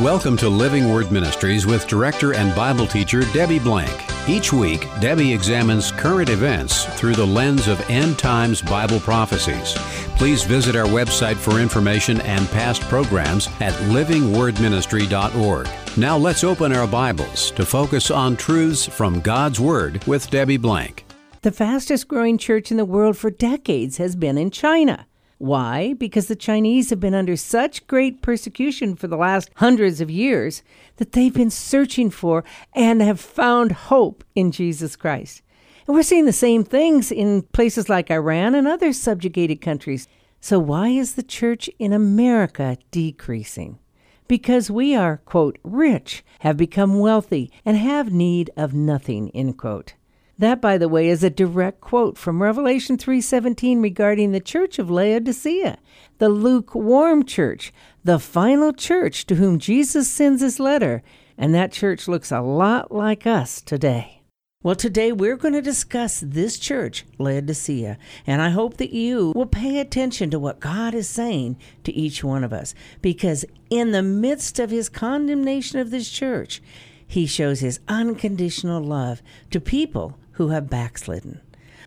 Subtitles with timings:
[0.00, 3.92] Welcome to Living Word Ministries with director and Bible teacher Debbie Blank.
[4.28, 9.74] Each week, Debbie examines current events through the lens of end times Bible prophecies.
[10.16, 15.68] Please visit our website for information and past programs at livingwordministry.org.
[15.96, 21.04] Now let's open our Bibles to focus on truths from God's Word with Debbie Blank.
[21.42, 25.06] The fastest growing church in the world for decades has been in China.
[25.44, 25.92] Why?
[25.92, 30.62] Because the Chinese have been under such great persecution for the last hundreds of years
[30.96, 35.42] that they've been searching for and have found hope in Jesus Christ.
[35.86, 40.08] And we're seeing the same things in places like Iran and other subjugated countries.
[40.40, 43.78] So, why is the church in America decreasing?
[44.26, 49.92] Because we are, quote, rich, have become wealthy, and have need of nothing, end quote.
[50.36, 54.90] That, by the way, is a direct quote from Revelation 3:17 regarding the church of
[54.90, 55.78] Laodicea,
[56.18, 61.02] the lukewarm church, the final church to whom Jesus sends his letter,
[61.38, 64.22] and that church looks a lot like us today.
[64.64, 69.46] Well, today we're going to discuss this church, Laodicea, and I hope that you will
[69.46, 74.02] pay attention to what God is saying to each one of us, because in the
[74.02, 76.62] midst of his condemnation of this church,
[77.06, 81.40] he shows his unconditional love to people who have backslidden.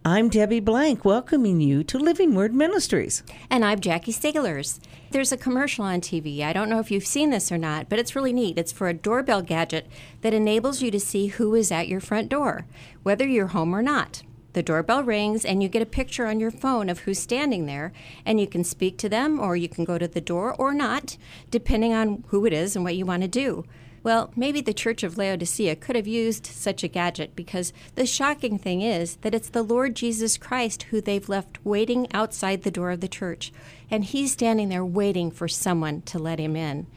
[0.05, 3.23] I'm Debbie Blank, welcoming you to Living Word Ministries.
[3.49, 4.79] And I'm Jackie Stiglers.
[5.11, 6.41] There's a commercial on TV.
[6.41, 8.57] I don't know if you've seen this or not, but it's really neat.
[8.57, 9.87] It's for a doorbell gadget
[10.21, 12.65] that enables you to see who is at your front door,
[13.03, 14.23] whether you're home or not.
[14.53, 17.91] The doorbell rings, and you get a picture on your phone of who's standing there,
[18.25, 21.17] and you can speak to them, or you can go to the door or not,
[21.51, 23.65] depending on who it is and what you want to do.
[24.03, 28.57] Well, maybe the Church of Laodicea could have used such a gadget because the shocking
[28.57, 32.91] thing is that it's the Lord Jesus Christ who they've left waiting outside the door
[32.91, 33.51] of the church,
[33.89, 36.87] and he's standing there waiting for someone to let him in.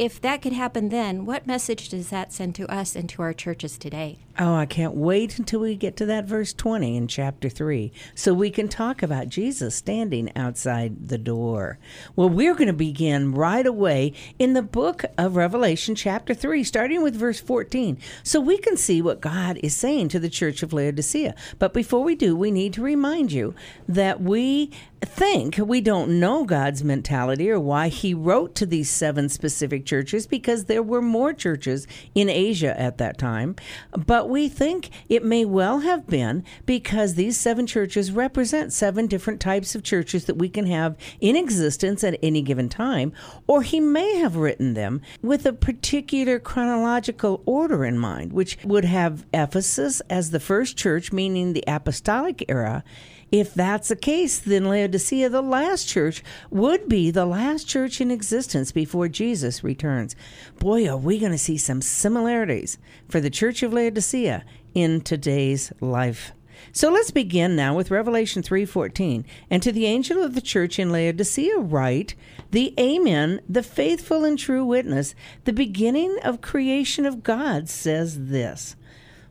[0.00, 3.34] If that could happen then, what message does that send to us and to our
[3.34, 4.16] churches today?
[4.38, 8.32] Oh, I can't wait until we get to that verse 20 in chapter 3 so
[8.32, 11.78] we can talk about Jesus standing outside the door.
[12.16, 17.02] Well, we're going to begin right away in the book of Revelation, chapter 3, starting
[17.02, 20.72] with verse 14, so we can see what God is saying to the church of
[20.72, 21.34] Laodicea.
[21.58, 23.54] But before we do, we need to remind you
[23.86, 24.70] that we
[25.06, 30.26] think we don't know God's mentality or why He wrote to these seven specific churches
[30.26, 33.56] because there were more churches in Asia at that time.
[33.92, 39.40] But we think it may well have been because these seven churches represent seven different
[39.40, 43.12] types of churches that we can have in existence at any given time,
[43.46, 48.84] or he may have written them with a particular chronological order in mind, which would
[48.84, 52.84] have Ephesus as the first church, meaning the apostolic era.
[53.32, 58.10] If that's the case, then Laodicea, the last church, would be the last church in
[58.10, 60.16] existence before Jesus returns.
[60.58, 65.72] Boy, are we going to see some similarities for the church of Laodicea in today's
[65.80, 66.32] life.
[66.72, 69.24] So let's begin now with Revelation 3:14.
[69.50, 72.14] And to the angel of the church in Laodicea write,
[72.50, 75.14] the Amen, the faithful and true witness,
[75.44, 78.76] the beginning of creation of God says this.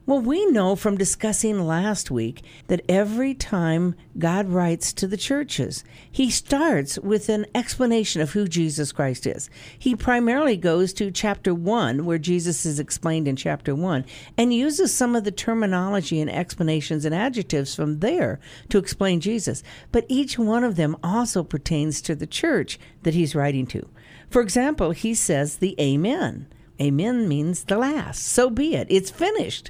[0.09, 5.83] Well, we know from discussing last week that every time God writes to the churches,
[6.11, 9.51] he starts with an explanation of who Jesus Christ is.
[9.77, 14.03] He primarily goes to chapter 1, where Jesus is explained in chapter 1,
[14.35, 18.39] and uses some of the terminology and explanations and adjectives from there
[18.69, 19.61] to explain Jesus.
[19.91, 23.87] But each one of them also pertains to the church that he's writing to.
[24.31, 26.47] For example, he says the Amen.
[26.81, 28.25] Amen means the last.
[28.25, 28.87] So be it.
[28.89, 29.69] It's finished.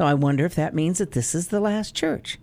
[0.00, 2.38] So I wonder if that means that this is the last church.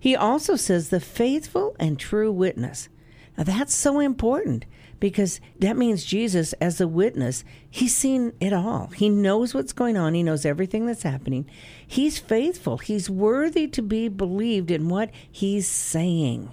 [0.00, 2.88] He also says the faithful and true witness.
[3.36, 4.64] Now that's so important
[4.98, 8.86] because that means Jesus, as a witness, he's seen it all.
[8.96, 11.44] He knows what's going on, he knows everything that's happening.
[11.86, 16.50] He's faithful, he's worthy to be believed in what he's saying.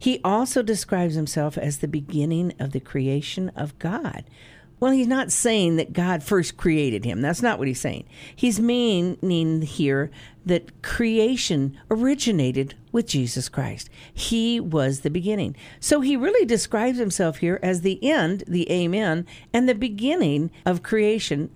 [0.00, 4.24] He also describes himself as the beginning of the creation of God.
[4.82, 7.20] Well, he's not saying that God first created him.
[7.20, 8.02] That's not what he's saying.
[8.34, 10.10] He's meaning here
[10.44, 13.88] that creation originated with Jesus Christ.
[14.12, 15.54] He was the beginning.
[15.78, 20.82] So he really describes himself here as the end, the amen, and the beginning of
[20.82, 21.50] creation.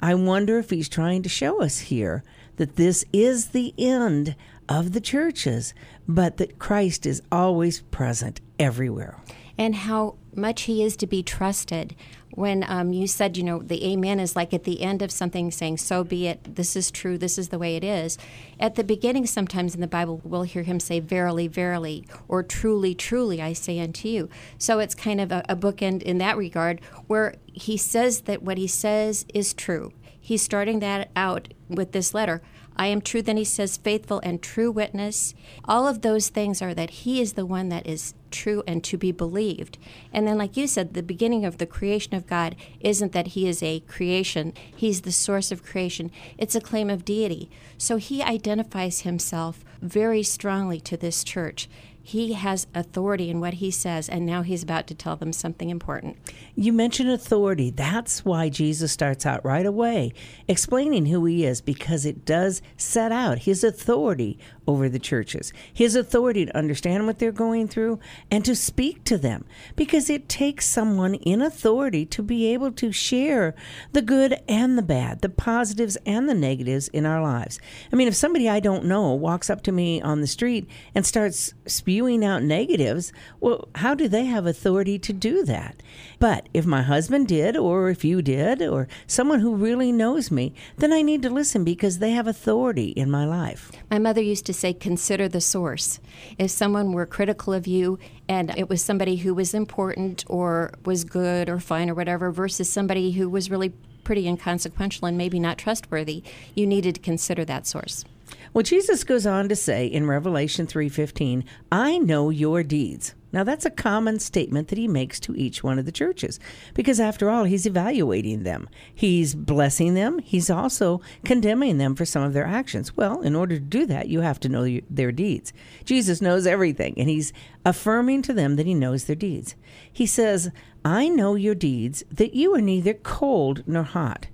[0.00, 2.24] I wonder if he's trying to show us here
[2.56, 4.34] that this is the end
[4.68, 5.72] of the churches,
[6.08, 9.20] but that Christ is always present everywhere.
[9.56, 11.94] And how much he is to be trusted.
[12.34, 15.50] When um, you said, you know, the amen is like at the end of something
[15.50, 18.16] saying, so be it, this is true, this is the way it is.
[18.58, 22.94] At the beginning, sometimes in the Bible, we'll hear him say, verily, verily, or truly,
[22.94, 24.30] truly, I say unto you.
[24.56, 28.56] So it's kind of a, a bookend in that regard where he says that what
[28.56, 29.92] he says is true.
[30.18, 32.40] He's starting that out with this letter.
[32.76, 33.22] I am true.
[33.22, 35.34] Then he says, faithful and true witness.
[35.64, 38.96] All of those things are that he is the one that is true and to
[38.96, 39.78] be believed.
[40.12, 43.46] And then, like you said, the beginning of the creation of God isn't that he
[43.46, 46.10] is a creation, he's the source of creation.
[46.38, 47.50] It's a claim of deity.
[47.76, 51.68] So he identifies himself very strongly to this church
[52.02, 55.70] he has authority in what he says, and now he's about to tell them something
[55.70, 56.16] important.
[56.56, 57.70] You mentioned authority.
[57.70, 60.12] That's why Jesus starts out right away
[60.48, 65.96] explaining who he is, because it does set out his authority over the churches, his
[65.96, 67.98] authority to understand what they're going through
[68.30, 69.44] and to speak to them,
[69.76, 73.54] because it takes someone in authority to be able to share
[73.92, 77.60] the good and the bad, the positives and the negatives in our lives.
[77.92, 81.04] I mean, if somebody I don't know walks up to me on the street and
[81.04, 85.82] starts spewing out negatives, well, how do they have authority to do that?
[86.18, 90.54] But if my husband did, or if you did, or someone who really knows me,
[90.76, 93.72] then I need to listen because they have authority in my life.
[93.90, 96.00] My mother used to to say, consider the source.
[96.38, 101.04] If someone were critical of you and it was somebody who was important or was
[101.04, 103.72] good or fine or whatever, versus somebody who was really
[104.04, 106.22] pretty inconsequential and maybe not trustworthy,
[106.54, 108.04] you needed to consider that source.
[108.52, 113.64] Well, Jesus goes on to say in Revelation 3:15, "I know your deeds." Now, that's
[113.64, 116.38] a common statement that he makes to each one of the churches
[116.74, 118.68] because, after all, he's evaluating them.
[118.94, 120.18] He's blessing them.
[120.18, 122.94] He's also condemning them for some of their actions.
[122.94, 125.54] Well, in order to do that, you have to know their deeds.
[125.86, 127.32] Jesus knows everything, and he's
[127.64, 129.54] affirming to them that he knows their deeds.
[129.90, 130.50] He says,
[130.84, 134.26] I know your deeds, that you are neither cold nor hot.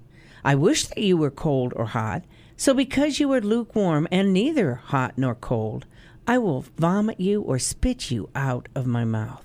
[0.45, 2.25] I wish that you were cold or hot.
[2.61, 5.87] So, because you are lukewarm and neither hot nor cold,
[6.27, 9.45] I will vomit you or spit you out of my mouth.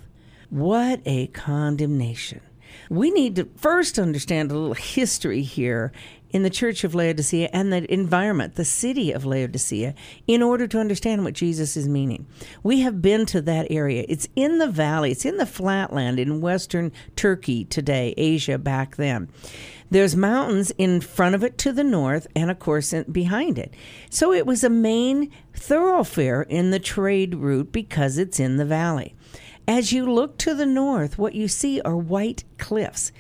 [0.50, 2.42] What a condemnation.
[2.90, 5.92] We need to first understand a little history here
[6.34, 9.94] in the church of Laodicea and the environment, the city of Laodicea,
[10.28, 12.26] in order to understand what Jesus is meaning.
[12.64, 14.04] We have been to that area.
[14.10, 19.30] It's in the valley, it's in the flatland in western Turkey today, Asia back then.
[19.92, 23.76] There's mountains in front of it to the north, and of course behind it.
[24.10, 29.14] So it was a main thoroughfare in the trade route because it's in the valley.
[29.68, 33.12] As you look to the north, what you see are white cliffs.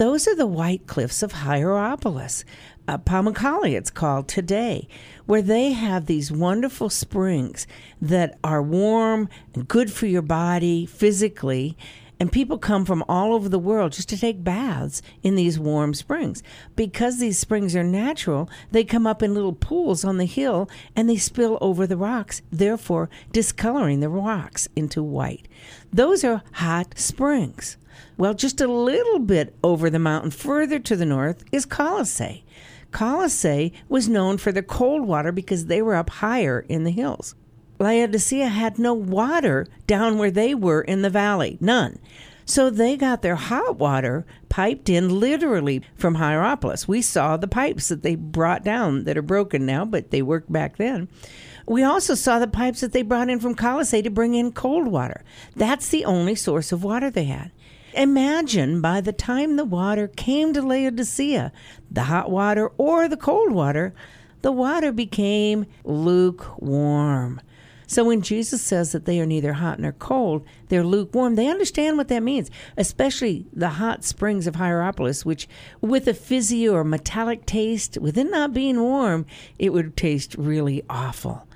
[0.00, 2.46] Those are the white cliffs of Hierapolis.
[2.88, 4.88] Uh, Pamukkale, it's called today,
[5.26, 7.66] where they have these wonderful springs
[8.00, 11.76] that are warm and good for your body physically
[12.18, 15.92] and people come from all over the world just to take baths in these warm
[15.92, 16.42] springs.
[16.76, 21.08] Because these springs are natural, they come up in little pools on the hill and
[21.08, 25.48] they spill over the rocks, therefore discoloring the rocks into white.
[25.92, 27.78] Those are hot springs.
[28.16, 32.44] Well, just a little bit over the mountain further to the north is Colossae.
[32.90, 37.34] Colossae was known for their cold water because they were up higher in the hills.
[37.78, 41.98] Laodicea had no water down where they were in the valley, none.
[42.44, 46.88] So they got their hot water piped in literally from Hierapolis.
[46.88, 50.50] We saw the pipes that they brought down that are broken now, but they worked
[50.52, 51.08] back then.
[51.66, 54.88] We also saw the pipes that they brought in from Colossae to bring in cold
[54.88, 55.22] water.
[55.54, 57.52] That's the only source of water they had.
[57.94, 61.52] Imagine by the time the water came to Laodicea,
[61.90, 63.92] the hot water or the cold water,
[64.42, 67.40] the water became lukewarm.
[67.90, 71.98] So when Jesus says that they are neither hot nor cold, they're lukewarm, they understand
[71.98, 75.48] what that means, especially the hot springs of Hierapolis, which
[75.80, 79.26] with a fizzy or metallic taste, with it not being warm,
[79.58, 81.48] it would taste really awful.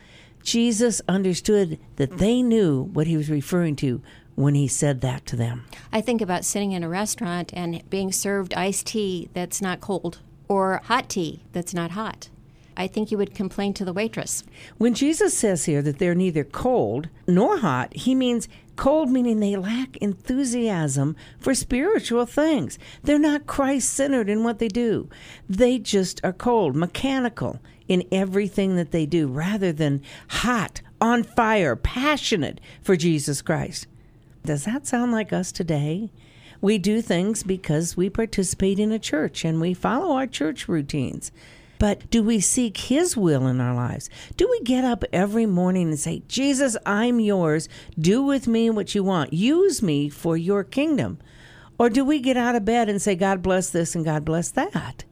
[0.43, 4.03] Jesus understood that they knew what he was referring to
[4.35, 5.65] when he said that to them.
[5.93, 10.21] I think about sitting in a restaurant and being served iced tea that's not cold
[10.49, 12.29] or hot tea that's not hot.
[12.77, 14.43] I think you would complain to the waitress.
[14.79, 19.55] When Jesus says here that they're neither cold nor hot, he means cold meaning they
[19.55, 22.79] lack enthusiasm for spiritual things.
[23.05, 25.09] They're not Christ centered in what they do.
[25.49, 31.77] They just are cold, mechanical in everything that they do rather than hot, on fire,
[31.77, 33.87] passionate for Jesus Christ.
[34.45, 36.11] Does that sound like us today?
[36.61, 41.33] We do things because we participate in a church and we follow our church routines.
[41.79, 44.11] But do we seek His will in our lives?
[44.37, 47.71] Do we get up every morning and say, Jesus, I'm yours.
[47.99, 49.33] Do with me what you want.
[49.33, 51.19] Use me for your kingdom.
[51.79, 54.51] Or do we get out of bed and say, God bless this and God bless
[54.51, 55.05] that?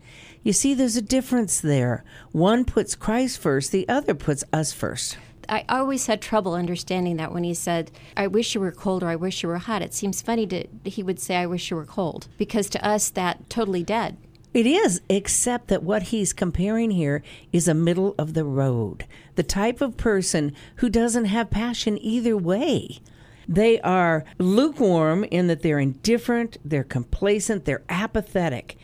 [0.42, 2.04] You see, there's a difference there.
[2.32, 5.16] One puts Christ first, the other puts us first.
[5.52, 9.08] I always had trouble understanding that when he said, I wish you were cold or
[9.08, 9.82] I wish you were hot.
[9.82, 13.10] It seems funny to he would say, I wish you were cold, because to us
[13.10, 14.16] that totally dead.
[14.54, 19.04] It is, except that what he's comparing here is a middle of the road,
[19.34, 23.00] the type of person who doesn't have passion either way.
[23.48, 28.76] They are lukewarm in that they're indifferent, they're complacent, they're apathetic.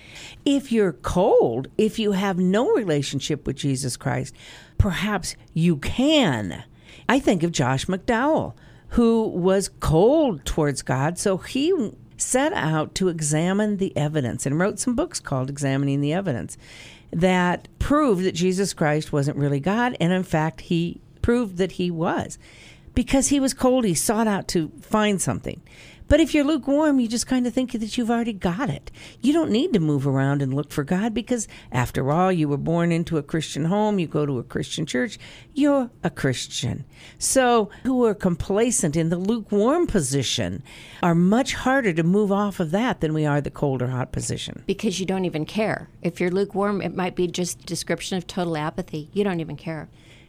[0.45, 4.35] If you're cold, if you have no relationship with Jesus Christ,
[4.79, 6.65] perhaps you can.
[7.09, 8.55] I think of Josh McDowell,
[8.91, 14.79] who was cold towards God, so he set out to examine the evidence and wrote
[14.79, 16.59] some books called Examining the Evidence
[17.11, 21.91] that proved that Jesus Christ wasn't really God, and in fact, he proved that he
[21.91, 22.38] was
[22.99, 25.62] because he was cold, he sought out to find something.
[26.09, 28.90] But if you're lukewarm, you just kind of think that you've already got it.
[29.21, 32.57] You don't need to move around and look for God because, after all, you were
[32.57, 35.17] born into a Christian home, you go to a Christian church,
[35.55, 36.85] you're a Christian.
[37.21, 40.64] So, who are complacent in the lukewarm position
[41.00, 44.11] are much harder to move off of that than we are the cold or hot
[44.11, 44.64] position.
[44.67, 45.88] Because you don't even care.
[46.02, 49.09] If you're lukewarm, it might be just description of total apathy.
[49.12, 49.88] You don't even care.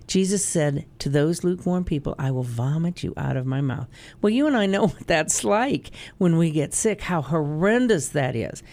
[0.09, 3.87] Jesus said to those lukewarm people, I will vomit you out of my mouth.
[4.23, 8.35] Well, you and I know what that's like when we get sick, how horrendous that
[8.35, 8.63] is.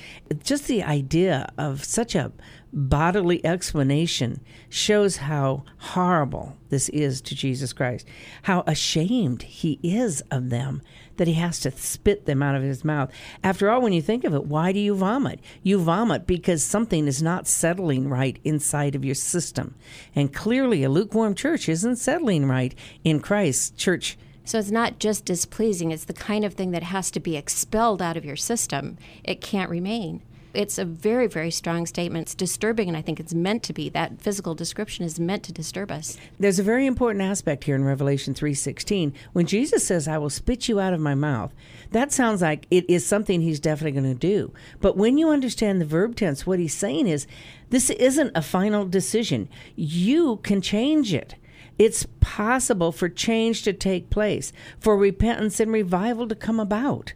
[0.43, 2.33] Just the idea of such a
[2.73, 4.41] bodily explanation
[4.71, 8.07] shows how horrible this is to Jesus Christ,
[8.43, 10.81] how ashamed he is of them
[11.17, 13.11] that he has to spit them out of his mouth.
[13.43, 15.41] After all, when you think of it, why do you vomit?
[15.63, 19.75] You vomit because something is not settling right inside of your system.
[20.15, 24.19] And clearly, a lukewarm church isn't settling right in Christ's church.
[24.45, 28.01] So it's not just displeasing, it's the kind of thing that has to be expelled
[28.01, 28.97] out of your system.
[29.25, 30.23] It can't remain
[30.55, 32.23] it's a very, very strong statement.
[32.23, 33.89] It's disturbing, and I think it's meant to be.
[33.89, 36.17] That physical description is meant to disturb us.
[36.39, 40.69] There's a very important aspect here in Revelation 3:16 when Jesus says, "I will spit
[40.69, 41.55] you out of my mouth."
[41.91, 44.53] That sounds like it is something he's definitely going to do.
[44.81, 47.27] But when you understand the verb tense, what he's saying is,
[47.71, 49.49] this isn't a final decision.
[49.75, 51.35] You can change it.
[51.79, 57.13] It's possible for change to take place, for repentance and revival to come about.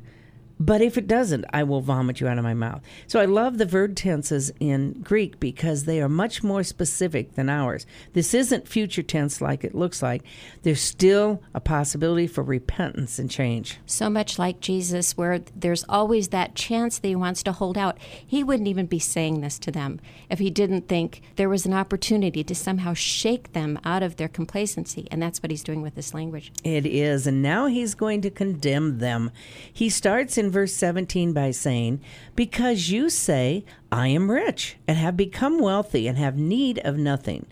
[0.61, 2.83] But if it doesn't, I will vomit you out of my mouth.
[3.07, 7.49] So I love the verb tenses in Greek because they are much more specific than
[7.49, 7.87] ours.
[8.12, 10.23] This isn't future tense like it looks like.
[10.62, 13.79] There's still a possibility for repentance and change.
[13.87, 17.97] So much like Jesus, where there's always that chance that he wants to hold out.
[17.99, 19.99] He wouldn't even be saying this to them
[20.29, 24.29] if he didn't think there was an opportunity to somehow shake them out of their
[24.29, 25.09] complacency.
[25.11, 26.52] And that's what he's doing with this language.
[26.64, 27.26] It is.
[27.26, 29.31] And now he's going to condemn them.
[29.73, 32.00] He starts in verse 17 by saying,
[32.37, 37.47] Because you say, I am rich, and have become wealthy, and have need of nothing,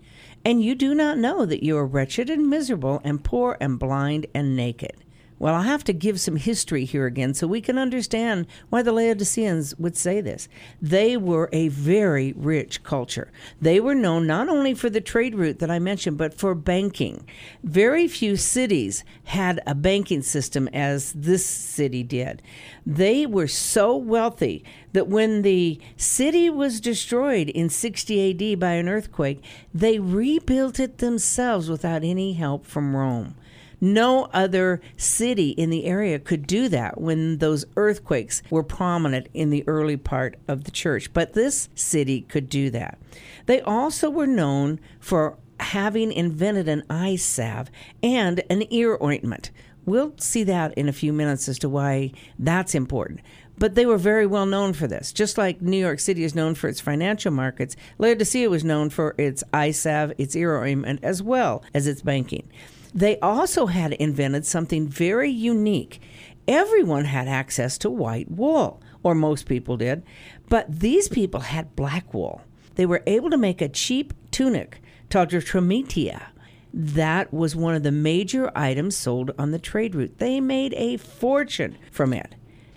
[0.44, 4.26] and you do not know that you are wretched and miserable, and poor, and blind,
[4.34, 5.04] and naked.
[5.38, 8.92] Well, I'll have to give some history here again so we can understand why the
[8.92, 10.48] Laodiceans would say this.
[10.82, 13.30] They were a very rich culture.
[13.60, 17.24] They were known not only for the trade route that I mentioned, but for banking.
[17.62, 22.42] Very few cities had a banking system as this city did.
[22.84, 28.88] They were so wealthy that when the city was destroyed in 60 AD by an
[28.88, 33.36] earthquake, they rebuilt it themselves without any help from Rome.
[33.80, 39.50] No other city in the area could do that when those earthquakes were prominent in
[39.50, 41.12] the early part of the church.
[41.12, 42.98] But this city could do that.
[43.46, 47.70] They also were known for having invented an eye salve
[48.02, 49.50] and an ear ointment.
[49.84, 53.20] We'll see that in a few minutes as to why that's important.
[53.56, 55.12] But they were very well known for this.
[55.12, 59.14] Just like New York City is known for its financial markets, Laodicea was known for
[59.18, 62.48] its eye salve, its ear ointment, as well as its banking.
[62.98, 66.00] They also had invented something very unique.
[66.48, 70.02] Everyone had access to white wool, or most people did,
[70.48, 72.40] but these people had black wool.
[72.74, 76.32] They were able to make a cheap tunic a.
[76.74, 80.18] That was one of the major items sold on the trade route.
[80.18, 82.34] They made a fortune from it.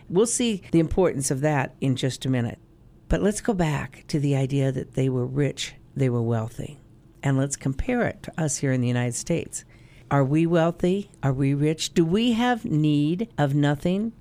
[0.08, 2.60] We'll see the importance of that in just a minute.
[3.10, 6.80] But let's go back to the idea that they were rich, they were wealthy.
[7.24, 9.66] And let's compare it to us here in the United States.
[10.12, 11.10] Are we wealthy?
[11.24, 11.94] Are we rich?
[11.94, 14.12] Do we have need of nothing?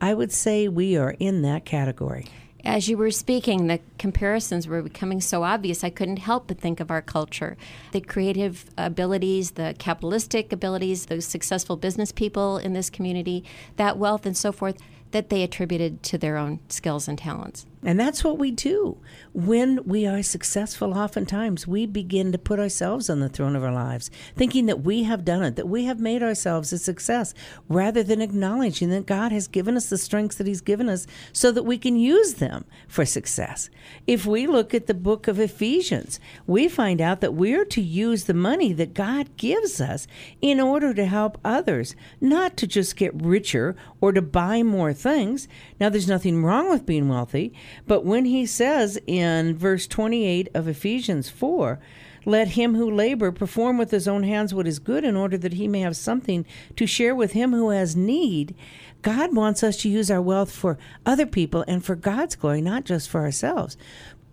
[0.00, 2.26] I would say we are in that category.
[2.64, 6.78] As you were speaking, the comparisons were becoming so obvious, I couldn't help but think
[6.78, 7.56] of our culture.
[7.90, 13.42] The creative abilities, the capitalistic abilities, those successful business people in this community,
[13.74, 14.78] that wealth and so forth
[15.10, 17.66] that they attributed to their own skills and talents.
[17.84, 18.98] And that's what we do.
[19.34, 23.72] When we are successful, oftentimes we begin to put ourselves on the throne of our
[23.72, 27.34] lives, thinking that we have done it, that we have made ourselves a success,
[27.68, 31.52] rather than acknowledging that God has given us the strengths that He's given us so
[31.52, 33.68] that we can use them for success.
[34.06, 38.24] If we look at the book of Ephesians, we find out that we're to use
[38.24, 40.06] the money that God gives us
[40.40, 45.48] in order to help others, not to just get richer or to buy more things.
[45.78, 47.52] Now, there's nothing wrong with being wealthy.
[47.86, 51.78] But when he says in verse 28 of Ephesians 4,
[52.24, 55.54] let him who labor perform with his own hands what is good in order that
[55.54, 58.54] he may have something to share with him who has need.
[59.02, 62.84] God wants us to use our wealth for other people and for God's glory, not
[62.84, 63.76] just for ourselves.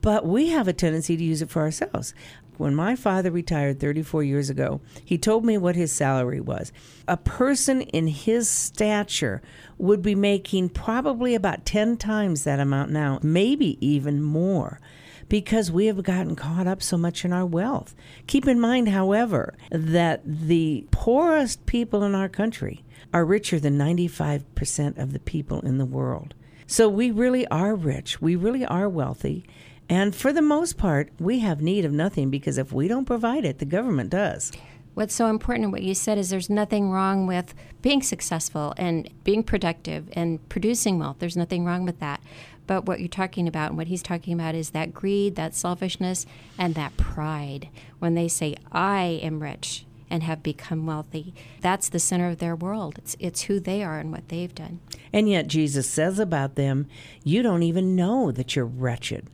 [0.01, 2.13] But we have a tendency to use it for ourselves.
[2.61, 6.71] When my father retired 34 years ago, he told me what his salary was.
[7.07, 9.41] A person in his stature
[9.79, 14.79] would be making probably about 10 times that amount now, maybe even more
[15.27, 17.95] because we have gotten caught up so much in our wealth.
[18.27, 24.99] Keep in mind, however, that the poorest people in our country are richer than 95%
[24.99, 26.35] of the people in the world.
[26.67, 28.21] So we really are rich.
[28.21, 29.45] We really are wealthy.
[29.91, 33.43] And for the most part, we have need of nothing because if we don't provide
[33.43, 34.53] it, the government does.
[34.93, 39.09] What's so important in what you said is there's nothing wrong with being successful and
[39.25, 41.17] being productive and producing wealth.
[41.19, 42.21] There's nothing wrong with that.
[42.67, 46.25] But what you're talking about and what he's talking about is that greed, that selfishness,
[46.57, 47.67] and that pride.
[47.99, 52.55] When they say, I am rich and have become wealthy, that's the center of their
[52.55, 52.97] world.
[52.97, 54.79] It's, it's who they are and what they've done.
[55.11, 56.87] And yet Jesus says about them,
[57.25, 59.27] you don't even know that you're wretched.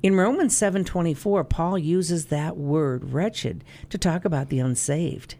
[0.00, 5.34] In Romans 7:24, Paul uses that word wretched to talk about the unsaved.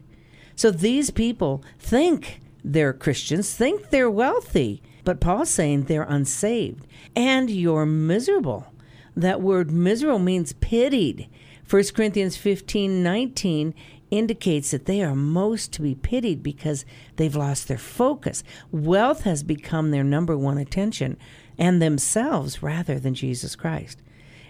[0.53, 6.85] So these people think they're Christians, think they're wealthy, but Paul's saying they're unsaved
[7.15, 8.73] and you're miserable.
[9.15, 11.29] That word miserable means pitied.
[11.65, 13.73] 1 Corinthians 15:19
[14.11, 16.83] indicates that they are most to be pitied because
[17.15, 18.43] they've lost their focus.
[18.73, 21.15] Wealth has become their number one attention
[21.57, 24.01] and themselves rather than Jesus Christ.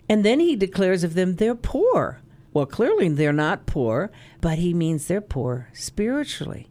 [0.09, 2.19] And then he declares of them they're poor.
[2.51, 4.11] Well, clearly they're not poor,
[4.41, 6.67] but he means they're poor spiritually.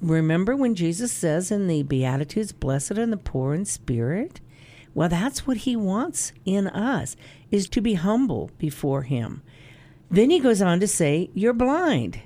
[0.00, 4.40] Remember when Jesus says in the Beatitudes, Blessed are the poor in spirit?
[4.94, 7.14] Well, that's what he wants in us,
[7.50, 9.42] is to be humble before him.
[10.10, 12.20] Then he goes on to say, You're blind.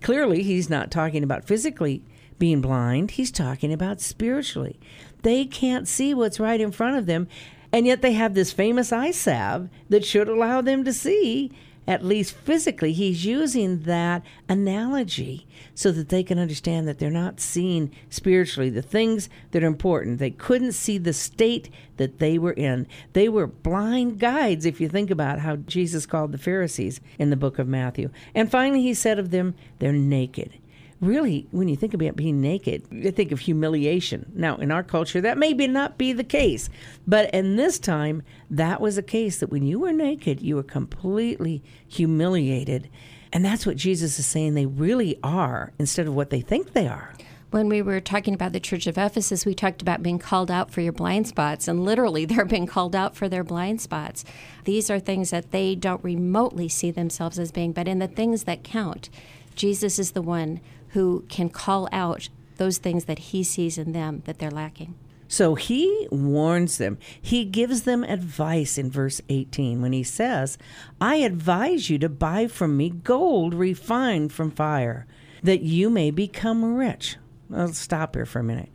[0.00, 2.02] Clearly, he's not talking about physically
[2.38, 4.78] being blind, he's talking about spiritually.
[5.22, 7.28] They can't see what's right in front of them,
[7.72, 11.52] and yet they have this famous eye salve that should allow them to see,
[11.86, 12.92] at least physically.
[12.92, 18.82] He's using that analogy so that they can understand that they're not seeing spiritually the
[18.82, 20.18] things that are important.
[20.18, 22.86] They couldn't see the state that they were in.
[23.12, 27.36] They were blind guides, if you think about how Jesus called the Pharisees in the
[27.36, 28.10] book of Matthew.
[28.34, 30.58] And finally, he said of them, they're naked
[31.00, 34.32] really, when you think about being naked, you think of humiliation.
[34.34, 36.68] Now, in our culture, that may be not be the case,
[37.06, 40.62] but in this time, that was a case that when you were naked, you were
[40.62, 42.88] completely humiliated.
[43.32, 46.88] And that's what Jesus is saying they really are instead of what they think they
[46.88, 47.14] are.
[47.50, 50.70] When we were talking about the Church of Ephesus, we talked about being called out
[50.70, 54.24] for your blind spots, and literally they're being called out for their blind spots.
[54.64, 58.44] These are things that they don't remotely see themselves as being, but in the things
[58.44, 59.08] that count,
[59.54, 64.22] Jesus is the one who can call out those things that he sees in them
[64.26, 64.94] that they're lacking.
[65.28, 66.98] So he warns them.
[67.20, 70.56] He gives them advice in verse 18 when he says,
[71.00, 75.06] I advise you to buy from me gold refined from fire,
[75.42, 77.16] that you may become rich.
[77.50, 78.70] Let's stop here for a minute.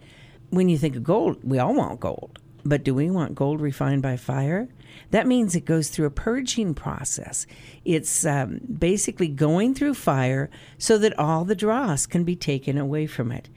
[0.51, 2.39] When you think of gold, we all want gold.
[2.65, 4.69] But do we want gold refined by fire?
[5.11, 7.45] That means it goes through a purging process.
[7.83, 13.07] It's um, basically going through fire so that all the dross can be taken away
[13.07, 13.49] from it.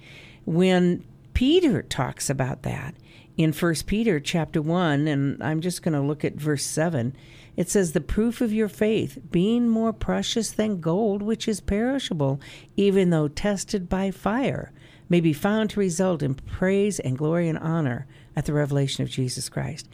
[0.45, 2.95] When Peter talks about that
[3.37, 7.15] in 1 Peter chapter 1, and I'm just going to look at verse 7,
[7.57, 12.41] it says, The proof of your faith, being more precious than gold, which is perishable,
[12.77, 14.73] even though tested by fire,
[15.09, 19.11] may be found to result in praise and glory and honor at the revelation of
[19.11, 19.89] Jesus Christ.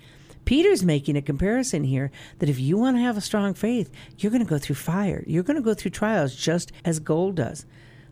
[0.45, 4.33] Peter's making a comparison here that if you want to have a strong faith, you're
[4.33, 5.23] going to go through fire.
[5.27, 7.65] You're going to go through trials just as gold does.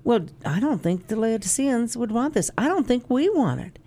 [0.04, 2.50] Well, I don't think the Laodiceans would want this.
[2.56, 3.78] I don't think we want it.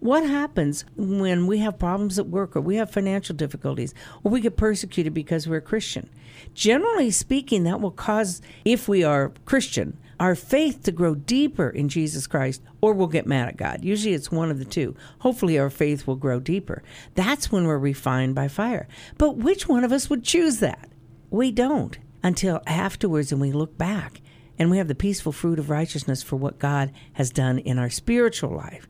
[0.00, 4.40] What happens when we have problems at work or we have financial difficulties or we
[4.40, 6.10] get persecuted because we're a Christian?
[6.54, 11.88] Generally speaking, that will cause, if we are Christian, our faith to grow deeper in
[11.88, 13.84] Jesus Christ, or we'll get mad at God.
[13.84, 14.94] Usually it's one of the two.
[15.20, 16.82] Hopefully, our faith will grow deeper.
[17.14, 18.88] That's when we're refined by fire.
[19.18, 20.88] But which one of us would choose that?
[21.30, 24.20] We don't until afterwards and we look back
[24.58, 27.90] and we have the peaceful fruit of righteousness for what God has done in our
[27.90, 28.86] spiritual life.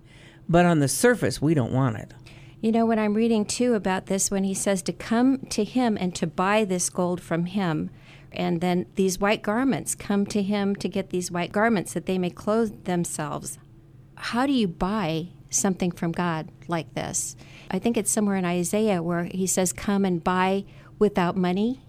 [0.48, 2.12] But on the surface, we don't want it.
[2.60, 5.96] You know, when I'm reading too about this, when he says to come to him
[5.98, 7.90] and to buy this gold from him,
[8.34, 12.18] and then these white garments come to him to get these white garments that they
[12.18, 13.58] may clothe themselves.
[14.16, 17.36] How do you buy something from God like this?
[17.70, 20.64] I think it's somewhere in Isaiah where he says, Come and buy
[20.98, 21.80] without money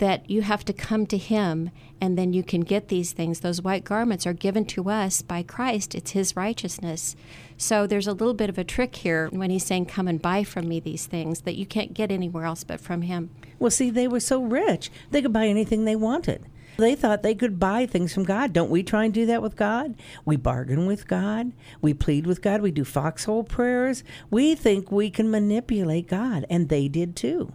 [0.00, 3.40] that you have to come to Him and then you can get these things.
[3.40, 7.14] Those white garments are given to us by Christ, it's His righteousness.
[7.58, 10.42] So there's a little bit of a trick here when He's saying, Come and buy
[10.42, 13.30] from me these things that you can't get anywhere else but from Him.
[13.60, 16.46] Well, see, they were so rich, they could buy anything they wanted.
[16.78, 18.54] They thought they could buy things from God.
[18.54, 19.94] Don't we try and do that with God?
[20.24, 21.52] We bargain with God.
[21.82, 22.62] We plead with God.
[22.62, 24.02] We do foxhole prayers.
[24.30, 27.52] We think we can manipulate God, and they did too.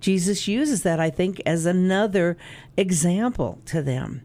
[0.00, 2.36] Jesus uses that, I think, as another
[2.76, 4.22] example to them.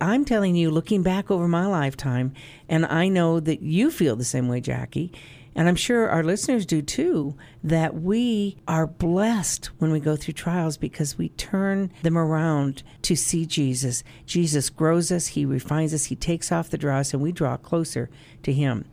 [0.00, 2.34] I'm telling you, looking back over my lifetime,
[2.68, 5.12] and I know that you feel the same way, Jackie,
[5.54, 10.34] and I'm sure our listeners do too, that we are blessed when we go through
[10.34, 14.02] trials because we turn them around to see Jesus.
[14.24, 18.08] Jesus grows us, He refines us, He takes off the dross, and we draw closer
[18.42, 18.86] to Him.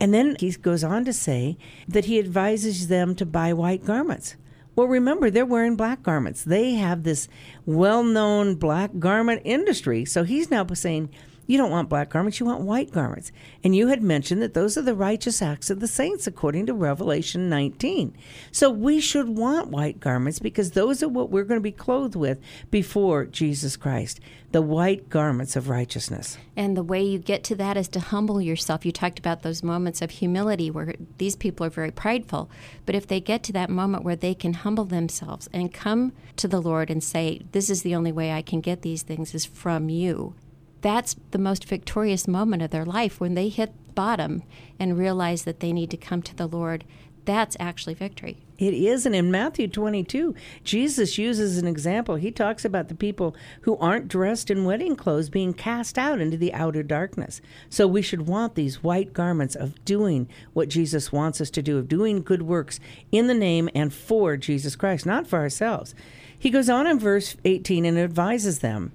[0.00, 1.56] And then he goes on to say
[1.88, 4.36] that He advises them to buy white garments.
[4.76, 6.42] Well, remember, they're wearing black garments.
[6.42, 7.28] They have this
[7.64, 10.04] well known black garment industry.
[10.04, 11.10] So he's now saying,
[11.46, 13.32] you don't want black garments, you want white garments.
[13.62, 16.74] And you had mentioned that those are the righteous acts of the saints according to
[16.74, 18.16] Revelation 19.
[18.52, 22.16] So we should want white garments because those are what we're going to be clothed
[22.16, 24.20] with before Jesus Christ
[24.54, 26.38] the white garments of righteousness.
[26.56, 28.86] And the way you get to that is to humble yourself.
[28.86, 32.48] You talked about those moments of humility where these people are very prideful.
[32.86, 36.46] But if they get to that moment where they can humble themselves and come to
[36.46, 39.44] the Lord and say, This is the only way I can get these things is
[39.44, 40.36] from you,
[40.84, 44.42] that's the most victorious moment of their life when they hit bottom
[44.78, 46.84] and realize that they need to come to the Lord.
[47.24, 48.36] That's actually victory.
[48.58, 49.06] It is.
[49.06, 52.16] And in Matthew 22, Jesus uses an example.
[52.16, 56.36] He talks about the people who aren't dressed in wedding clothes being cast out into
[56.36, 57.40] the outer darkness.
[57.70, 61.78] So we should want these white garments of doing what Jesus wants us to do,
[61.78, 62.78] of doing good works
[63.10, 65.94] in the name and for Jesus Christ, not for ourselves.
[66.38, 68.92] He goes on in verse 18 and advises them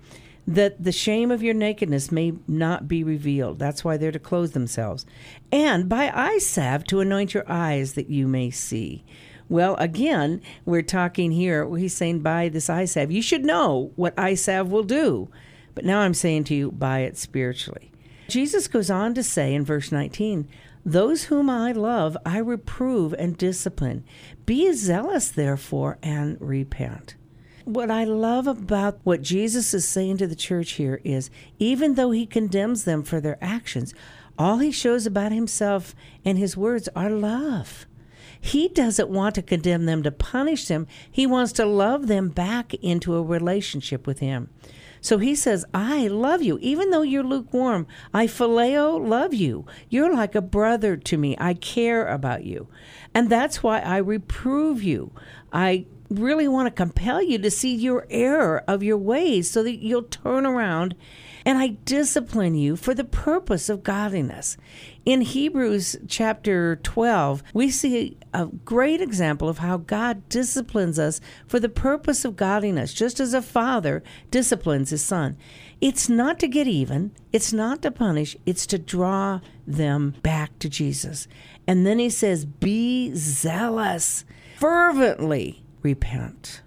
[0.49, 3.59] that the shame of your nakedness may not be revealed.
[3.59, 5.05] That's why they're to clothe themselves.
[5.51, 9.05] And by eye salve to anoint your eyes that you may see.
[9.47, 13.11] Well, again, we're talking here, he's saying buy this eye salve.
[13.11, 15.29] You should know what eye salve will do.
[15.75, 17.91] But now I'm saying to you, buy it spiritually.
[18.27, 20.47] Jesus goes on to say in verse 19,
[20.83, 24.03] Those whom I love, I reprove and discipline.
[24.47, 27.13] Be zealous, therefore, and repent
[27.69, 31.29] what I love about what Jesus is saying to the church here is
[31.59, 33.93] even though he condemns them for their actions,
[34.37, 37.85] all he shows about himself and his words are love.
[38.41, 40.87] He doesn't want to condemn them to punish them.
[41.11, 44.49] He wants to love them back into a relationship with him.
[45.01, 46.57] So he says, I love you.
[46.61, 49.65] Even though you're lukewarm, I phileo love you.
[49.89, 51.35] You're like a brother to me.
[51.39, 52.67] I care about you.
[53.13, 55.11] And that's why I reprove you.
[55.51, 59.83] I really want to compel you to see your error of your ways so that
[59.83, 60.95] you'll turn around
[61.45, 64.57] and I discipline you for the purpose of godliness.
[65.05, 71.59] In Hebrews chapter 12, we see a great example of how God disciplines us for
[71.59, 75.37] the purpose of godliness, just as a father disciplines his son.
[75.81, 80.69] It's not to get even, it's not to punish, it's to draw them back to
[80.69, 81.27] Jesus.
[81.65, 84.25] And then he says, Be zealous,
[84.57, 86.61] fervently repent.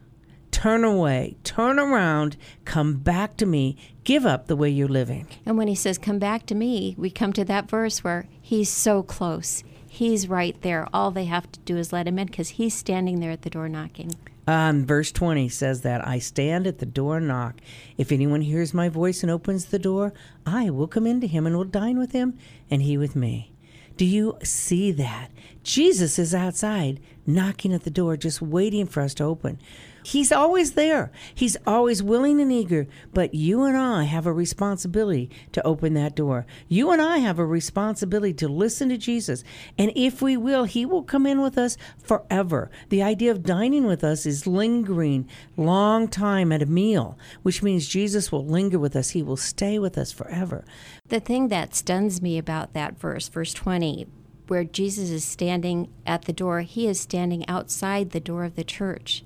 [0.50, 5.26] Turn away, turn around, come back to me, give up the way you're living.
[5.46, 8.68] And when he says, Come back to me, we come to that verse where he's
[8.68, 9.64] so close.
[9.88, 10.86] He's right there.
[10.92, 13.50] All they have to do is let him in because he's standing there at the
[13.50, 14.14] door knocking.
[14.46, 17.56] Um, verse 20 says that I stand at the door and knock.
[17.96, 20.12] If anyone hears my voice and opens the door,
[20.44, 22.38] I will come into him and will dine with him,
[22.70, 23.52] and he with me.
[23.96, 25.28] Do you see that?
[25.62, 29.58] Jesus is outside knocking at the door, just waiting for us to open.
[30.04, 31.12] He's always there.
[31.34, 32.86] He's always willing and eager.
[33.12, 36.46] But you and I have a responsibility to open that door.
[36.68, 39.44] You and I have a responsibility to listen to Jesus.
[39.78, 42.70] And if we will, He will come in with us forever.
[42.88, 47.88] The idea of dining with us is lingering long time at a meal, which means
[47.88, 49.10] Jesus will linger with us.
[49.10, 50.64] He will stay with us forever.
[51.08, 54.06] The thing that stuns me about that verse, verse 20,
[54.48, 58.64] where Jesus is standing at the door, he is standing outside the door of the
[58.64, 59.24] church.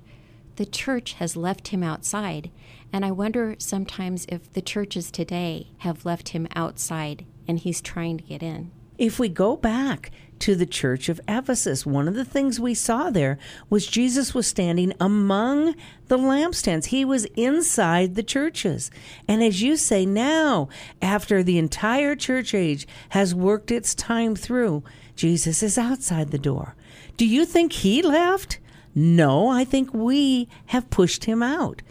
[0.57, 2.51] The church has left him outside,
[2.93, 8.17] and I wonder sometimes if the churches today have left him outside and he's trying
[8.17, 8.71] to get in.
[8.99, 13.11] If we go back to the church of Ephesus, one of the things we saw
[13.11, 13.39] there
[13.69, 15.75] was Jesus was standing among
[16.09, 16.87] the lampstands.
[16.87, 18.91] He was inside the churches.
[19.29, 20.71] And as you say now,
[21.03, 24.83] after the entire church age has worked its time through,
[25.15, 26.75] Jesus is outside the door.
[27.19, 28.59] Do you think he left?
[28.99, 31.83] No, I think we have pushed him out.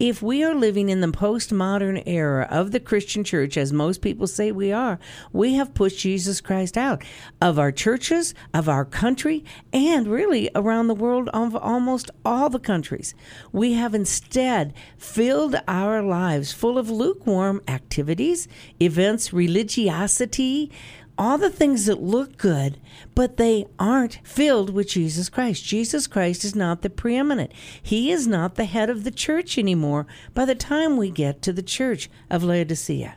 [0.00, 4.26] If we are living in the postmodern era of the Christian church, as most people
[4.26, 4.98] say we are,
[5.30, 7.04] we have pushed Jesus Christ out
[7.38, 12.58] of our churches, of our country, and really around the world of almost all the
[12.58, 13.14] countries.
[13.52, 18.48] We have instead filled our lives full of lukewarm activities,
[18.80, 20.72] events, religiosity,
[21.16, 22.78] all the things that look good,
[23.14, 25.64] but they aren't filled with Jesus Christ.
[25.64, 27.52] Jesus Christ is not the preeminent.
[27.80, 31.52] He is not the head of the church anymore by the time we get to
[31.52, 33.16] the church of Laodicea.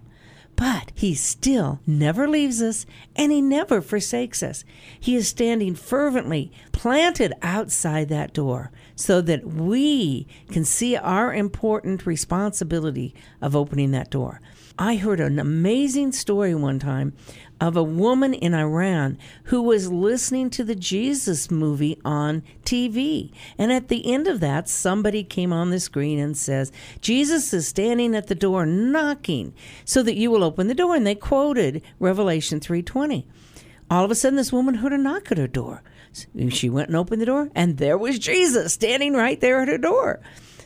[0.56, 4.64] But he still never leaves us and he never forsakes us.
[5.00, 12.08] He is standing fervently, planted outside that door, so that we can see our important
[12.08, 14.42] responsibility of opening that door.
[14.80, 17.14] I heard an amazing story one time
[17.60, 23.32] of a woman in Iran who was listening to the Jesus movie on TV.
[23.58, 27.68] And at the end of that, somebody came on the screen and says, Jesus is
[27.68, 29.54] standing at the door knocking
[29.86, 30.96] so that you will open the door.
[30.96, 33.26] And they quoted Revelation 3:20.
[33.90, 35.82] All of a sudden this woman heard a knock at her door.
[36.50, 39.78] She went and opened the door, and there was Jesus standing right there at her
[39.78, 40.20] door.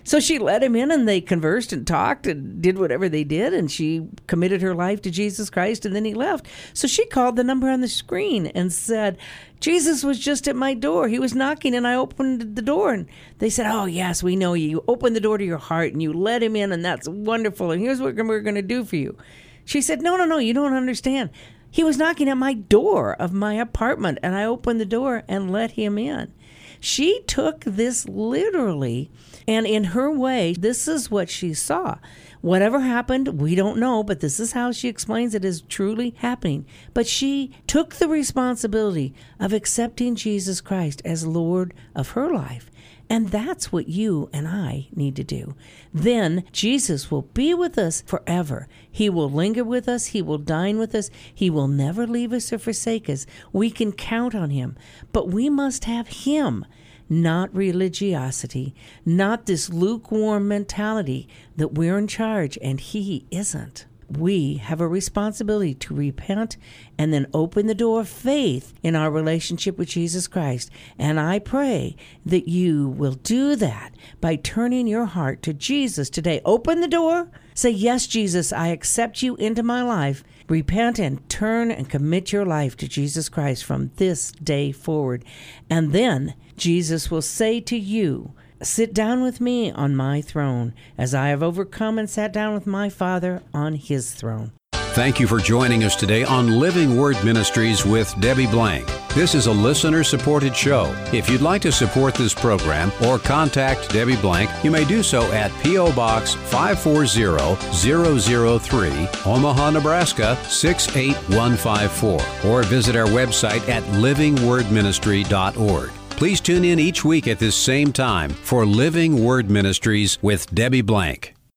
[0.03, 3.53] So she let him in and they conversed and talked and did whatever they did.
[3.53, 6.47] And she committed her life to Jesus Christ and then he left.
[6.73, 9.17] So she called the number on the screen and said,
[9.59, 11.07] Jesus was just at my door.
[11.07, 12.93] He was knocking and I opened the door.
[12.93, 14.67] And they said, Oh, yes, we know you.
[14.67, 17.71] You opened the door to your heart and you let him in, and that's wonderful.
[17.71, 19.15] And here's what we're going to do for you.
[19.63, 21.29] She said, No, no, no, you don't understand.
[21.69, 25.51] He was knocking at my door of my apartment, and I opened the door and
[25.51, 26.33] let him in.
[26.81, 29.11] She took this literally
[29.47, 31.97] and in her way, this is what she saw.
[32.41, 36.65] Whatever happened, we don't know, but this is how she explains it as truly happening.
[36.95, 42.70] But she took the responsibility of accepting Jesus Christ as Lord of her life.
[43.11, 45.53] And that's what you and I need to do.
[45.93, 48.69] Then Jesus will be with us forever.
[48.89, 50.05] He will linger with us.
[50.05, 51.09] He will dine with us.
[51.35, 53.25] He will never leave us or forsake us.
[53.51, 54.77] We can count on Him.
[55.11, 56.65] But we must have Him
[57.09, 58.73] not religiosity,
[59.05, 63.87] not this lukewarm mentality that we're in charge and He isn't.
[64.17, 66.57] We have a responsibility to repent
[66.97, 70.69] and then open the door of faith in our relationship with Jesus Christ.
[70.99, 71.95] And I pray
[72.25, 76.41] that you will do that by turning your heart to Jesus today.
[76.45, 77.29] Open the door.
[77.53, 80.23] Say, Yes, Jesus, I accept you into my life.
[80.49, 85.23] Repent and turn and commit your life to Jesus Christ from this day forward.
[85.69, 91.15] And then Jesus will say to you, Sit down with me on my throne, as
[91.15, 94.51] I have overcome and sat down with my Father on his throne.
[94.93, 98.85] Thank you for joining us today on Living Word Ministries with Debbie Blank.
[99.15, 100.93] This is a listener supported show.
[101.13, 105.31] If you'd like to support this program or contact Debbie Blank, you may do so
[105.31, 105.93] at P.O.
[105.93, 115.91] Box 540003, Omaha, Nebraska 68154, or visit our website at livingwordministry.org.
[116.21, 120.83] Please tune in each week at this same time for Living Word Ministries with Debbie
[120.83, 121.33] Blank.